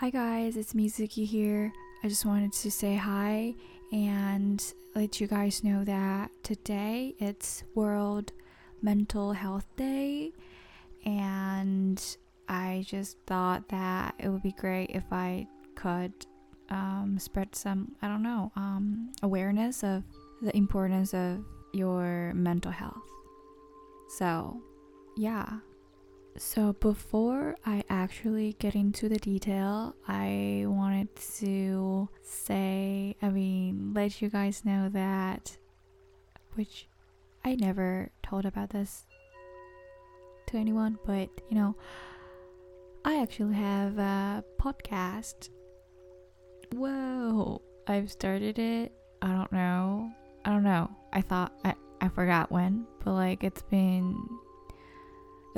[0.00, 1.72] Hi guys, it's Mizuki here.
[2.04, 3.52] I just wanted to say hi
[3.90, 4.62] and
[4.94, 8.30] let you guys know that today it's World
[8.80, 10.30] Mental Health Day
[11.04, 12.00] and
[12.48, 16.12] I just thought that it would be great if I could
[16.70, 20.04] um, spread some, I don't know, um, awareness of
[20.42, 23.02] the importance of your mental health.
[24.10, 24.62] So,
[25.16, 25.58] yeah.
[26.40, 31.08] So, before I actually get into the detail, I wanted
[31.38, 35.56] to say, I mean, let you guys know that,
[36.54, 36.86] which
[37.44, 39.04] I never told about this
[40.46, 41.74] to anyone, but you know,
[43.04, 45.50] I actually have a podcast.
[46.72, 48.92] Whoa, I've started it.
[49.22, 50.12] I don't know.
[50.44, 50.88] I don't know.
[51.12, 54.16] I thought I, I forgot when, but like it's been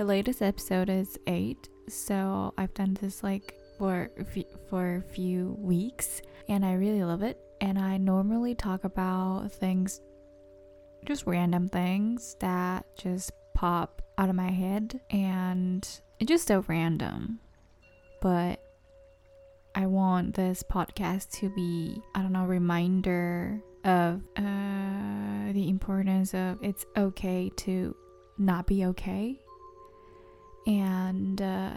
[0.00, 4.09] the latest episode is 8, so I've done this like for
[4.70, 7.38] for a few weeks and I really love it.
[7.60, 10.01] And I normally talk about things
[11.04, 15.87] just random things that just pop out of my head and
[16.18, 17.38] it's just so random.
[18.23, 18.59] But
[19.74, 26.32] I want this podcast to be, I don't know, a reminder of uh, the importance
[26.32, 27.95] of it's okay to
[28.38, 29.38] not be okay
[30.66, 31.72] and uh,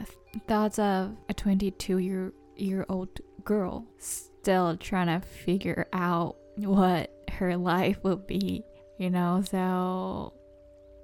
[0.47, 7.57] thoughts of a 22 year year old girl still trying to figure out what her
[7.57, 8.63] life will be
[8.97, 9.43] you know?
[9.49, 10.33] So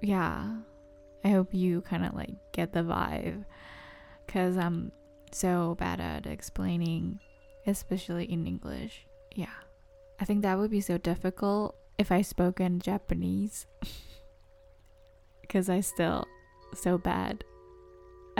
[0.00, 0.56] yeah.
[1.22, 3.44] I hope you kind of like get the vibe.
[4.26, 4.92] Because i'm
[5.32, 7.20] so bad at explaining
[7.66, 9.06] especially in english.
[9.34, 9.58] Yeah.
[10.18, 13.66] I think that would be so difficult if i spoke in japanese.
[15.42, 16.24] Because i still
[16.74, 17.42] so bad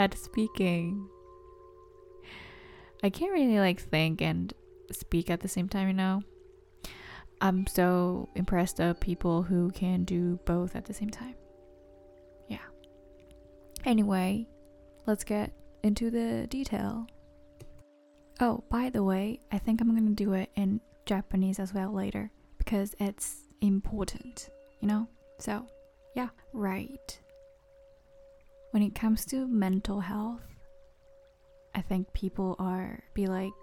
[0.01, 1.07] at speaking.
[3.03, 4.51] I can't really like think and
[4.91, 6.23] speak at the same time, you know.
[7.39, 11.35] I'm so impressed of people who can do both at the same time.
[12.47, 12.65] Yeah.
[13.85, 14.47] Anyway,
[15.05, 15.53] let's get
[15.83, 17.05] into the detail.
[18.39, 22.31] Oh, by the way, I think I'm gonna do it in Japanese as well later
[22.57, 24.49] because it's important,
[24.79, 25.07] you know?
[25.37, 25.67] So,
[26.15, 27.19] yeah, right
[28.71, 30.41] when it comes to mental health,
[31.75, 33.53] I think people are be like,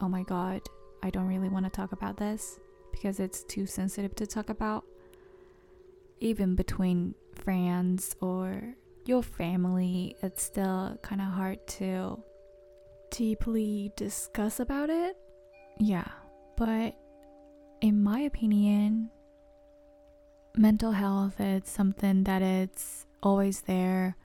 [0.00, 0.62] "Oh my god,
[1.02, 2.58] I don't really want to talk about this
[2.90, 4.84] because it's too sensitive to talk about."
[6.20, 8.74] Even between friends or
[9.06, 12.22] your family, it's still kind of hard to
[13.10, 15.16] deeply discuss about it.
[15.78, 16.08] Yeah,
[16.56, 16.94] but
[17.80, 19.10] in my opinion,
[20.56, 24.16] mental health is something that it's always there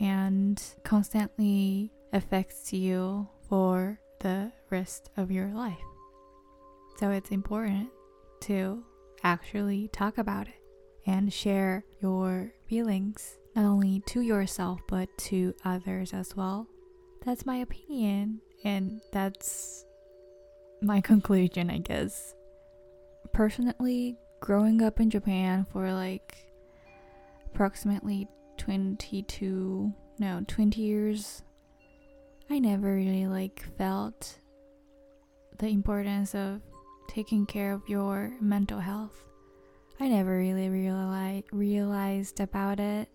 [0.00, 5.76] and constantly affects you for the rest of your life.
[6.98, 7.90] So it's important
[8.42, 8.82] to
[9.22, 10.54] actually talk about it
[11.06, 16.66] and share your feelings, not only to yourself but to others as well.
[17.24, 19.84] That's my opinion, and that's
[20.80, 22.34] my conclusion, I guess.
[23.32, 26.36] Personally, growing up in Japan for like
[27.46, 28.28] approximately
[28.68, 31.42] 22 no 20 years.
[32.50, 34.38] I never really like felt
[35.58, 36.60] the importance of
[37.08, 39.24] taking care of your mental health.
[39.98, 43.08] I never really realized realized about it.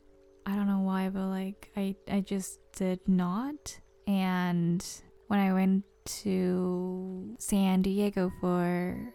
[0.47, 3.79] I don't know why but like i i just did not.
[4.07, 4.83] And
[5.27, 5.83] when i went
[6.23, 9.13] to san diego for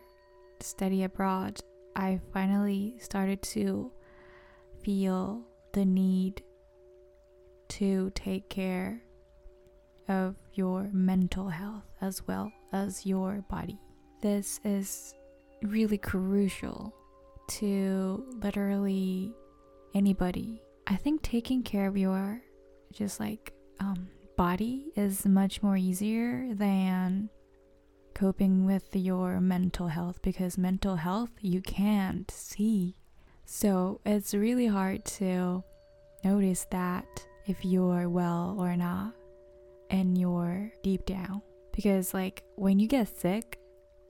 [0.60, 1.60] study abroad
[1.96, 3.92] i finally started to
[4.82, 5.44] feel
[5.78, 6.42] the need
[7.68, 9.00] to take care
[10.08, 13.78] of your mental health as well as your body.
[14.20, 15.14] This is
[15.62, 16.92] really crucial
[17.60, 19.32] to literally
[19.94, 20.60] anybody.
[20.88, 22.42] I think taking care of your
[22.92, 27.30] just like um, body is much more easier than
[28.14, 32.96] coping with your mental health because mental health you can't see
[33.44, 35.62] so it's really hard to
[36.24, 37.06] notice that
[37.46, 39.14] if you're well or not
[39.90, 41.42] and you're deep down.
[41.72, 43.58] Because, like, when you get sick,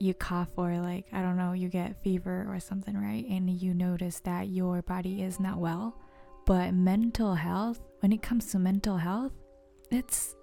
[0.01, 3.27] you cough or, like, I don't know, you get fever or something, right?
[3.29, 5.97] And you notice that your body is not well.
[6.47, 9.33] But mental health, when it comes to mental health,
[9.91, 10.35] it's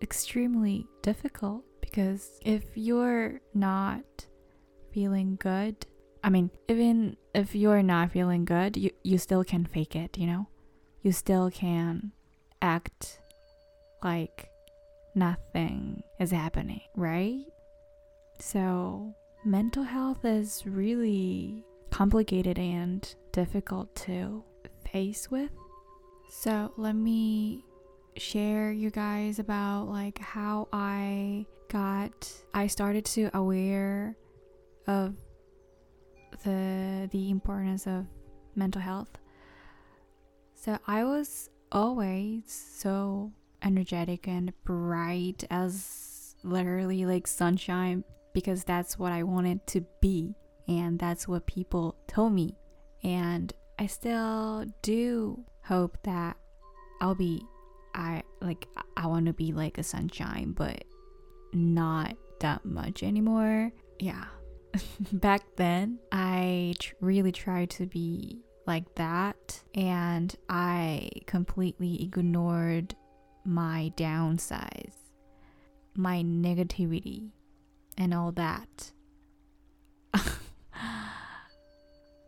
[0.00, 4.04] extremely difficult because if you're not
[4.92, 5.86] feeling good
[6.22, 10.26] I mean, even if you're not feeling good, you, you still can fake it, you
[10.26, 10.46] know?
[11.02, 12.12] You still can
[12.60, 13.20] act
[14.02, 14.50] like
[15.14, 17.44] nothing is happening, right?
[18.38, 19.14] So,
[19.44, 24.44] mental health is really complicated and difficult to
[24.92, 25.50] face with.
[26.30, 27.64] So, let me
[28.16, 34.16] share you guys about like how I got I started to aware
[34.86, 35.14] of
[36.44, 38.06] the the importance of
[38.54, 39.19] mental health.
[40.60, 42.42] So I was always
[42.76, 48.04] so energetic and bright as literally like sunshine
[48.34, 50.34] because that's what I wanted to be
[50.68, 52.58] and that's what people told me.
[53.02, 56.36] And I still do hope that
[57.00, 57.42] I'll be
[57.94, 58.68] I like
[58.98, 60.84] I want to be like a sunshine but
[61.54, 63.72] not that much anymore.
[63.98, 64.26] Yeah.
[65.12, 72.94] Back then, I tr- really tried to be like that and I completely ignored
[73.44, 74.94] my downsides,
[75.96, 77.30] my negativity,
[77.96, 78.92] and all that.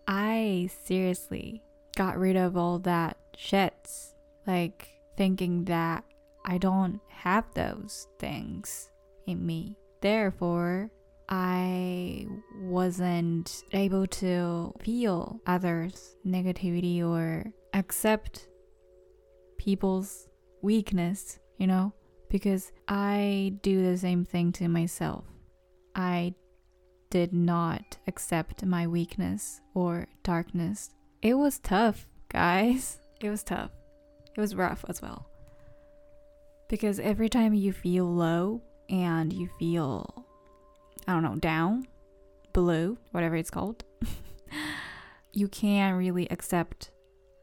[0.09, 1.63] I seriously
[1.97, 4.15] got rid of all that shits,
[4.47, 6.05] like thinking that
[6.45, 8.91] I don't have those things
[9.27, 9.77] in me.
[10.01, 10.91] Therefore,
[11.29, 12.27] I
[12.57, 18.49] wasn't able to feel others' negativity or accept
[19.59, 20.29] people's
[20.63, 21.93] weakness, you know,
[22.29, 25.25] because I do the same thing to myself.
[25.95, 26.35] I
[27.11, 30.91] did not accept my weakness or darkness.
[31.21, 32.99] It was tough, guys.
[33.21, 33.71] It was tough.
[34.37, 35.29] It was rough as well.
[36.69, 40.22] Because every time you feel low and you feel,
[41.07, 41.87] I don't know, down,
[42.53, 43.85] below, whatever it's called,
[45.33, 46.91] you can't really accept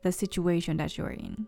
[0.04, 1.48] the situation that you're in.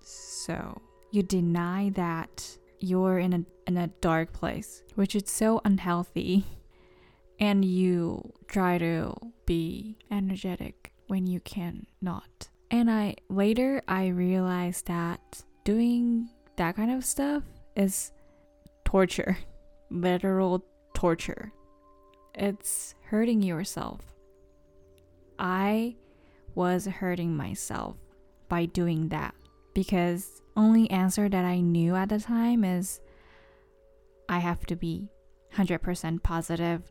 [0.00, 0.80] So
[1.10, 6.44] you deny that you're in a in a dark place, which is so unhealthy.
[7.38, 12.48] And you try to be energetic when you can not.
[12.70, 17.42] And I later I realized that doing that kind of stuff
[17.76, 18.12] is
[18.86, 19.36] torture.
[19.90, 20.64] Literal
[20.96, 21.52] torture.
[22.34, 24.00] It's hurting yourself.
[25.38, 25.96] I
[26.54, 27.98] was hurting myself
[28.48, 29.34] by doing that
[29.74, 33.00] because only answer that I knew at the time is
[34.30, 35.10] I have to be
[35.54, 36.90] 100% positive,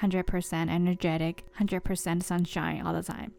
[0.00, 3.32] 100% energetic, 100% sunshine all the time.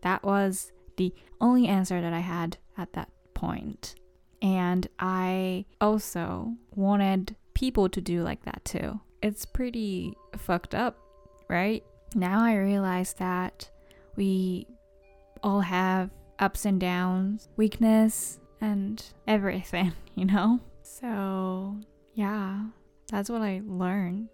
[0.00, 1.12] That was the
[1.42, 3.96] only answer that I had at that point.
[4.40, 9.00] And I also wanted people to do like that too.
[9.22, 10.98] It's pretty fucked up,
[11.48, 11.82] right?
[12.14, 13.70] Now I realize that
[14.16, 14.66] we
[15.42, 20.60] all have ups and downs, weakness, and everything, you know?
[20.82, 21.76] So,
[22.14, 22.64] yeah,
[23.10, 24.28] that's what I learned.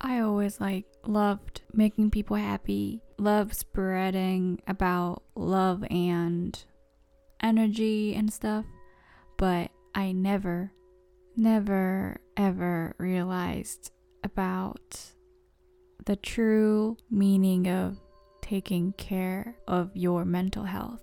[0.00, 6.62] I always like loved making people happy, love spreading about love and
[7.42, 8.66] energy and stuff,
[9.38, 10.72] but I never,
[11.36, 13.90] never, ever realized
[14.24, 15.12] about
[16.04, 17.98] the true meaning of
[18.40, 21.02] taking care of your mental health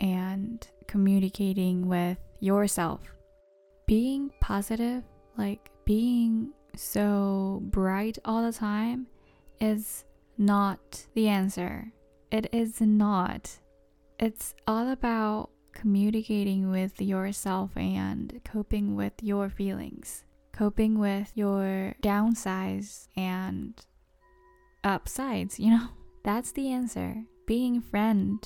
[0.00, 3.00] and communicating with yourself.
[3.86, 5.02] Being positive,
[5.36, 9.06] like being so bright all the time,
[9.60, 10.04] is
[10.36, 11.92] not the answer.
[12.30, 13.58] It is not.
[14.18, 23.06] It's all about communicating with yourself and coping with your feelings, coping with your downsides
[23.16, 23.86] and
[24.82, 25.88] upsides, you know?
[26.24, 27.22] That's the answer.
[27.46, 28.44] Being friend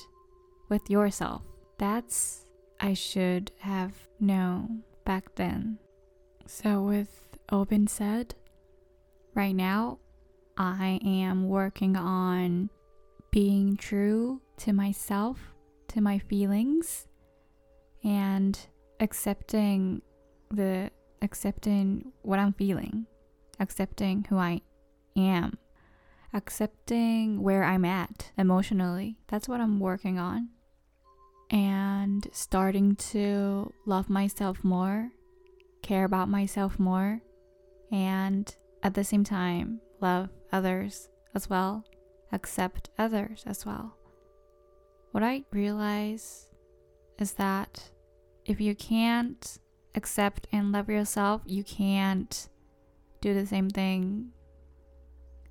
[0.69, 1.41] with yourself.
[1.79, 2.45] That's
[2.79, 5.79] I should have known back then.
[6.45, 8.35] So with open said,
[9.33, 9.97] right now
[10.55, 12.69] I am working on
[13.31, 15.39] being true to myself,
[15.89, 17.07] to my feelings,
[18.03, 18.59] and
[18.99, 20.01] accepting
[20.51, 20.91] the
[21.21, 23.05] accepting what I'm feeling,
[23.59, 24.61] accepting who I
[25.15, 25.57] am,
[26.33, 29.17] accepting where I'm at emotionally.
[29.27, 30.49] That's what I'm working on.
[31.49, 35.11] And starting to love myself more,
[35.81, 37.21] care about myself more,
[37.91, 41.85] and at the same time, love others as well,
[42.31, 43.95] accept others as well.
[45.11, 46.49] What I realize
[47.19, 47.91] is that
[48.45, 49.57] if you can't
[49.95, 52.49] accept and love yourself, you can't
[53.21, 54.31] do the same thing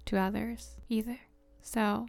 [0.07, 1.19] to others either.
[1.63, 2.07] So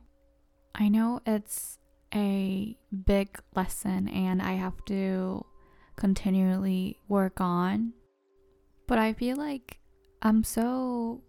[0.75, 1.77] I know it's
[2.13, 5.45] a big lesson and I have to
[5.95, 7.93] continually work on
[8.87, 9.79] But I feel like
[10.21, 11.21] I'm so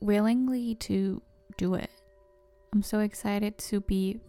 [0.00, 1.20] willingly to
[1.56, 1.90] do it.
[2.72, 4.20] I'm so excited to be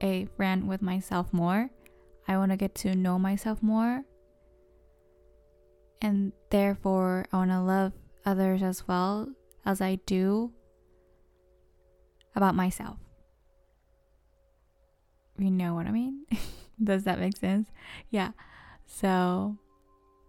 [0.00, 1.70] a friend with myself more.
[2.28, 4.02] I want to get to know myself more.
[6.02, 7.92] And therefore, I want to love
[8.24, 9.28] others as well
[9.64, 10.52] as I do
[12.34, 12.98] about myself.
[15.38, 16.26] You know what I mean?
[16.82, 17.68] Does that make sense?
[18.10, 18.32] Yeah.
[18.86, 19.56] So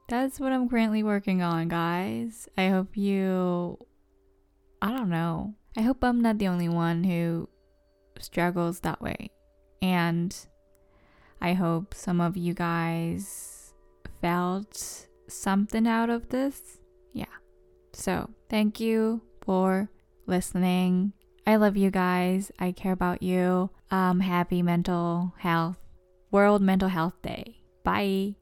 [0.08, 2.48] that's what I'm currently working on, guys.
[2.58, 3.78] I hope you.
[4.82, 5.56] I don't know.
[5.76, 7.50] I hope I'm not the only one who
[8.20, 9.32] struggles that way.
[9.82, 10.36] And
[11.42, 13.74] I hope some of you guys
[14.22, 16.80] felt something out of this.
[17.14, 17.26] Yeah.
[17.94, 19.90] So, thank you for
[20.26, 21.14] listening.
[21.46, 22.52] I love you guys.
[22.60, 23.70] I care about you.
[23.90, 25.78] Um, happy mental health,
[26.32, 27.62] World Mental Health Day.
[27.84, 28.36] Bye.